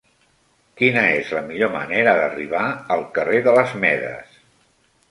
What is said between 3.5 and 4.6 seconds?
de les Medes?